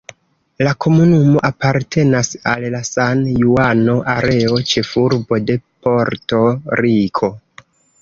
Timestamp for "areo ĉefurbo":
4.17-5.43